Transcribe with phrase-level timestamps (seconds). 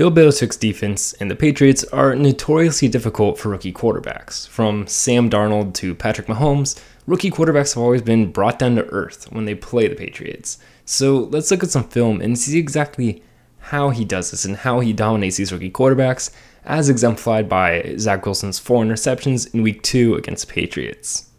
[0.00, 4.48] Bill Belichick's defense and the Patriots are notoriously difficult for rookie quarterbacks.
[4.48, 9.30] From Sam Darnold to Patrick Mahomes, rookie quarterbacks have always been brought down to earth
[9.30, 10.56] when they play the Patriots.
[10.86, 13.22] So let's look at some film and see exactly
[13.58, 16.30] how he does this and how he dominates these rookie quarterbacks,
[16.64, 21.29] as exemplified by Zach Wilson's four interceptions in week two against the Patriots.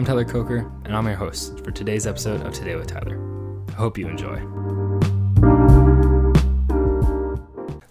[0.00, 3.20] I'm Tyler Coker, and I'm your host for today's episode of Today with Tyler.
[3.68, 4.36] I hope you enjoy.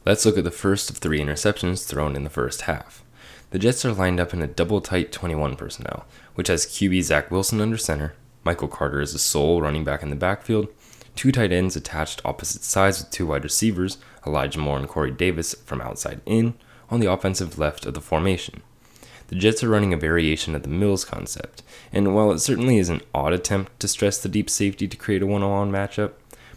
[0.08, 3.03] Let's look at the first of three interceptions thrown in the first half.
[3.52, 7.30] The Jets are lined up in a double tight 21 personnel, which has QB Zach
[7.30, 10.67] Wilson under center, Michael Carter as the sole running back in the backfield,
[11.16, 15.53] two tight ends attached opposite sides with two wide receivers, Elijah Moore and Corey Davis
[15.64, 16.55] from outside in,
[16.89, 18.64] on the offensive left of the formation.
[19.30, 21.62] The Jets are running a variation of the Mills concept,
[21.94, 25.22] and while it certainly is an odd attempt to stress the deep safety to create
[25.22, 26.14] a one on one matchup,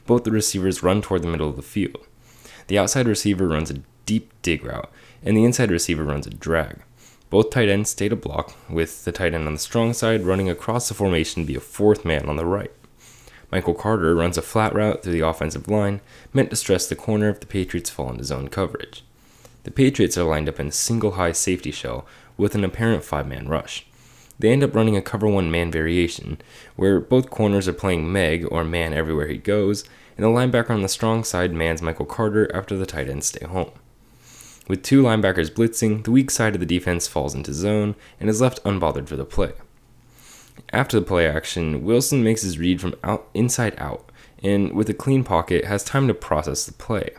[0.06, 2.06] both the receivers run toward the middle of the field.
[2.68, 4.90] The outside receiver runs a deep dig route,
[5.22, 6.78] and the inside receiver runs a drag.
[7.28, 10.48] Both tight ends stay to block, with the tight end on the strong side running
[10.48, 12.72] across the formation via fourth man on the right.
[13.50, 16.00] Michael Carter runs a flat route through the offensive line,
[16.32, 19.04] meant to stress the corner if the Patriots fall into zone coverage.
[19.64, 22.04] The Patriots are lined up in a single high safety shell
[22.36, 23.86] with an apparent five man rush.
[24.38, 26.38] They end up running a cover one man variation,
[26.74, 29.84] where both corners are playing Meg or man everywhere he goes,
[30.16, 33.46] and the linebacker on the strong side mans Michael Carter after the tight ends stay
[33.46, 33.70] home.
[34.68, 38.40] With two linebackers blitzing, the weak side of the defense falls into zone and is
[38.40, 39.52] left unbothered for the play.
[40.72, 44.10] After the play action, Wilson makes his read from out, inside out,
[44.42, 47.10] and with a clean pocket, has time to process the play.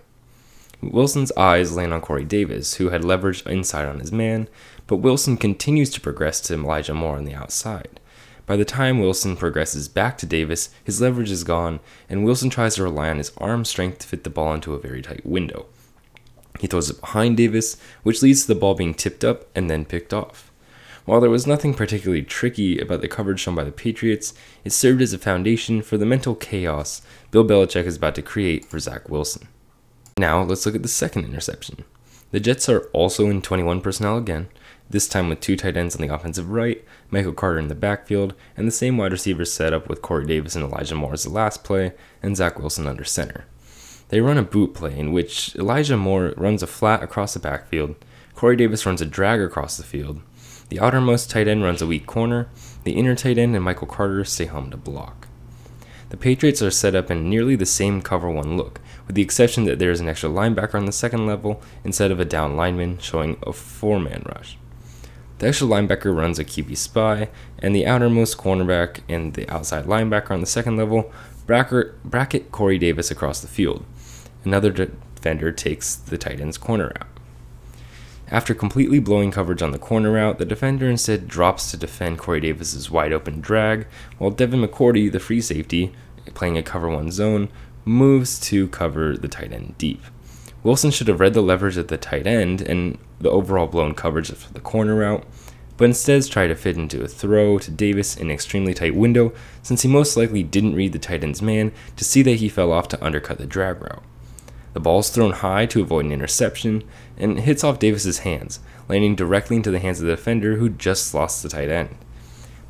[0.91, 4.49] Wilson's eyes land on Corey Davis, who had leveraged inside on his man,
[4.87, 7.99] but Wilson continues to progress to Elijah Moore on the outside.
[8.45, 12.75] By the time Wilson progresses back to Davis, his leverage is gone, and Wilson tries
[12.75, 15.67] to rely on his arm strength to fit the ball into a very tight window.
[16.59, 19.85] He throws it behind Davis, which leads to the ball being tipped up and then
[19.85, 20.51] picked off.
[21.05, 24.33] While there was nothing particularly tricky about the coverage shown by the Patriots,
[24.63, 27.01] it served as a foundation for the mental chaos
[27.31, 29.47] Bill Belichick is about to create for Zach Wilson.
[30.17, 31.83] Now, let's look at the second interception.
[32.31, 34.47] The Jets are also in 21 personnel again,
[34.89, 38.33] this time with two tight ends on the offensive right, Michael Carter in the backfield,
[38.55, 41.29] and the same wide receivers set up with Corey Davis and Elijah Moore as the
[41.29, 43.45] last play, and Zach Wilson under center.
[44.09, 47.95] They run a boot play in which Elijah Moore runs a flat across the backfield,
[48.35, 50.21] Corey Davis runs a drag across the field,
[50.69, 52.49] the outermost tight end runs a weak corner,
[52.83, 55.27] the inner tight end and Michael Carter stay home to block.
[56.13, 59.63] The Patriots are set up in nearly the same cover one look, with the exception
[59.63, 62.99] that there is an extra linebacker on the second level instead of a down lineman
[62.99, 64.55] showing a four man rush.
[65.39, 70.29] The extra linebacker runs a QB spy, and the outermost cornerback and the outside linebacker
[70.29, 71.11] on the second level
[71.47, 73.83] bracket, Corey Davis across the field.
[74.45, 77.12] Another defender takes the tight end's corner route.
[78.33, 82.39] After completely blowing coverage on the corner route, the defender instead drops to defend Corey
[82.39, 83.85] Davis's wide open drag,
[84.17, 85.93] while Devin McCourty, the free safety,
[86.33, 87.49] playing a cover one zone,
[87.85, 90.01] moves to cover the tight end deep.
[90.63, 94.31] Wilson should have read the leverage at the tight end and the overall blown coverage
[94.31, 95.23] for the corner route,
[95.77, 99.31] but instead tried to fit into a throw to Davis in an extremely tight window
[99.61, 102.71] since he most likely didn't read the tight end's man to see that he fell
[102.71, 104.01] off to undercut the drag route.
[104.73, 106.83] The ball is thrown high to avoid an interception
[107.17, 111.13] and hits off Davis's hands, landing directly into the hands of the defender who just
[111.13, 111.95] lost the tight end.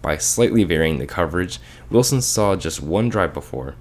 [0.01, 1.59] By slightly varying the coverage,
[1.89, 3.75] Wilson saw just one drive before,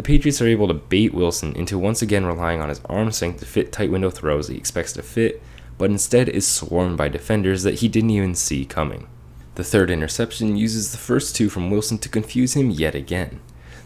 [0.00, 3.40] the Patriots are able to bait Wilson into once again relying on his arm strength
[3.40, 5.42] to fit tight window throws he expects to fit,
[5.76, 9.08] but instead is swarmed by defenders that he didn't even see coming.
[9.56, 13.40] The third interception uses the first two from Wilson to confuse him yet again.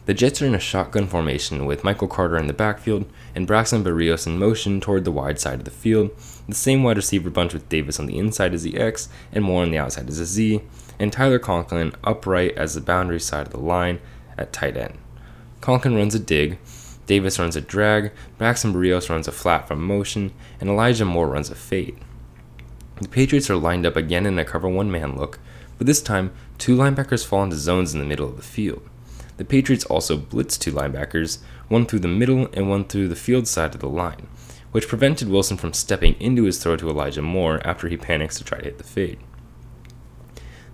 [0.07, 3.83] The Jets are in a shotgun formation with Michael Carter in the backfield and Braxton
[3.83, 6.11] Berrios in motion toward the wide side of the field,
[6.47, 9.63] the same wide receiver bunch with Davis on the inside as the X and Moore
[9.63, 10.61] on the outside as a Z,
[10.99, 13.99] and Tyler Conklin upright as the boundary side of the line
[14.37, 14.99] at tight end.
[15.63, 16.59] Conklin runs a dig,
[17.07, 21.49] Davis runs a drag, Braxton Berrios runs a flat from motion, and Elijah Moore runs
[21.49, 21.99] a fade.
[23.01, 25.39] The Patriots are lined up again in a cover one man look,
[25.79, 28.87] but this time, two linebackers fall into zones in the middle of the field.
[29.37, 31.39] The Patriots also blitzed two linebackers,
[31.69, 34.29] one through the middle and one through the field side of the line,
[34.71, 38.45] which prevented Wilson from stepping into his throw to Elijah Moore after he panics to
[38.45, 39.19] try to hit the fade.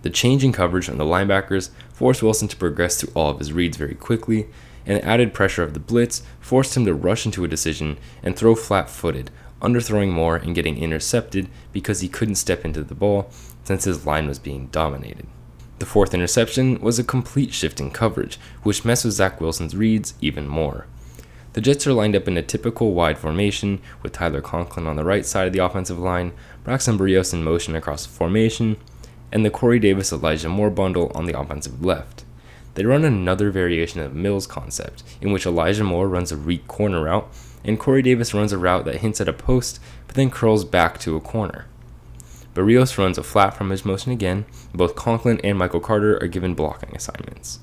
[0.03, 3.53] The change in coverage on the linebackers forced Wilson to progress through all of his
[3.53, 4.49] reads very quickly,
[4.87, 8.37] and the added pressure of the blitz forced him to rush into a decision and
[8.37, 9.31] throw flat footed,
[9.61, 13.31] underthrowing Moore and getting intercepted because he couldn't step into the ball
[13.65, 15.27] since his line was being dominated.
[15.81, 20.12] The fourth interception was a complete shift in coverage, which messed with Zach Wilson's reads
[20.21, 20.87] even more.
[21.55, 25.06] The Jets are lined up in a typical wide formation, with Tyler Conklin on the
[25.06, 26.32] right side of the offensive line,
[26.65, 28.77] Braxton Berrios in motion across the formation,
[29.32, 32.25] and the Corey Davis Elijah Moore bundle on the offensive left.
[32.75, 37.05] They run another variation of Mills concept, in which Elijah Moore runs a read corner
[37.05, 37.26] route,
[37.65, 41.00] and Corey Davis runs a route that hints at a post but then curls back
[41.00, 41.65] to a corner.
[42.61, 44.45] Berrios runs a flat from his motion again.
[44.75, 47.59] Both Conklin and Michael Carter are given blocking assignments.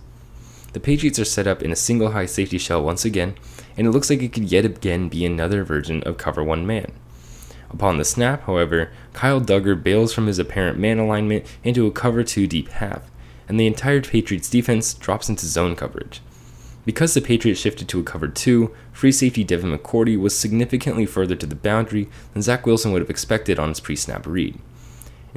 [0.74, 3.36] The Patriots are set up in a single high safety shell once again,
[3.78, 6.94] and it looks like it could yet again be another version of cover one man.
[7.70, 12.24] Upon the snap, however, Kyle Dugger bails from his apparent man alignment into a cover
[12.24, 13.04] two deep half,
[13.48, 16.22] and the entire Patriots defense drops into zone coverage.
[16.86, 21.36] Because the Patriots shifted to a cover two, free safety Devin McCourty was significantly further
[21.36, 24.58] to the boundary than Zach Wilson would have expected on his pre snap read.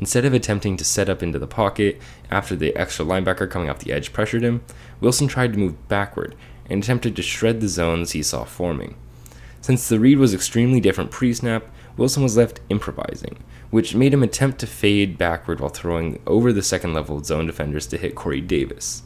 [0.01, 2.01] Instead of attempting to set up into the pocket
[2.31, 4.63] after the extra linebacker coming off the edge pressured him,
[5.01, 6.35] Wilson tried to move backward
[6.69, 8.97] and attempted to shred the zones he saw forming.
[9.61, 11.67] Since the read was extremely different pre snap,
[11.99, 13.37] Wilson was left improvising,
[13.71, 17.87] which made him attempt to fade backward while throwing over the second level zone defenders
[17.89, 19.03] to hit Corey Davis.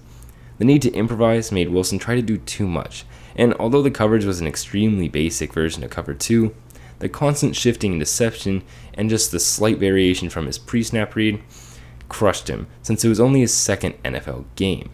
[0.59, 3.05] The need to improvise made Wilson try to do too much,
[3.35, 6.55] and although the coverage was an extremely basic version of cover 2,
[6.99, 8.63] the constant shifting and deception
[8.95, 11.43] and just the slight variation from his pre snap read
[12.09, 14.91] crushed him since it was only his second NFL game.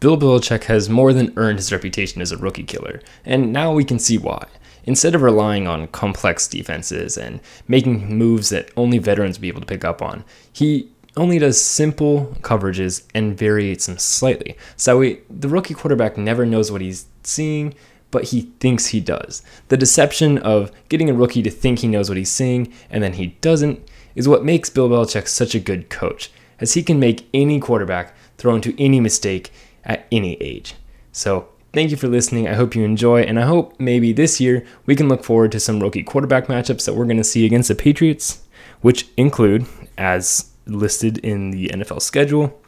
[0.00, 3.84] Bill Belichick has more than earned his reputation as a rookie killer, and now we
[3.84, 4.46] can see why.
[4.84, 9.60] Instead of relying on complex defenses and making moves that only veterans will be able
[9.60, 14.56] to pick up on, he only does simple coverages and varies them slightly.
[14.76, 17.74] So we, the rookie quarterback never knows what he's seeing,
[18.10, 19.42] but he thinks he does.
[19.68, 23.14] The deception of getting a rookie to think he knows what he's seeing and then
[23.14, 27.28] he doesn't is what makes Bill Belichick such a good coach, as he can make
[27.32, 29.52] any quarterback throw into any mistake
[29.84, 30.74] at any age.
[31.12, 32.48] So, thank you for listening.
[32.48, 35.60] I hope you enjoy, and I hope maybe this year we can look forward to
[35.60, 38.42] some rookie quarterback matchups that we're going to see against the Patriots,
[38.80, 39.66] which include,
[39.96, 42.60] as listed in the NFL schedule,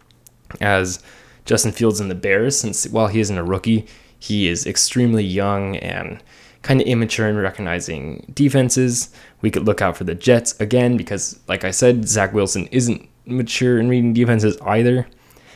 [0.61, 1.03] as
[1.45, 3.87] Justin Fields and the Bears, since while he isn't a rookie,
[4.21, 6.23] he is extremely young and
[6.63, 9.09] kind of immature in recognizing defenses.
[9.41, 13.09] We could look out for the Jets again because, like I said, Zach Wilson isn't
[13.25, 15.09] mature in reading defenses either.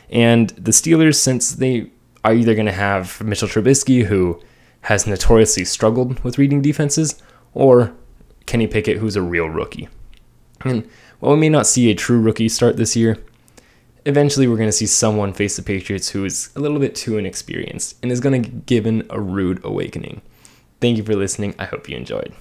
[0.09, 1.91] And the Steelers, since they
[2.23, 4.41] are either going to have Mitchell Trubisky, who
[4.81, 7.21] has notoriously struggled with reading defenses,
[7.53, 7.93] or
[8.45, 9.89] Kenny Pickett, who's a real rookie.
[10.63, 10.89] And
[11.19, 13.17] while we may not see a true rookie start this year,
[14.05, 17.17] eventually we're going to see someone face the Patriots who is a little bit too
[17.17, 20.21] inexperienced and is going to give in a rude awakening.
[20.79, 21.55] Thank you for listening.
[21.57, 22.33] I hope you enjoyed.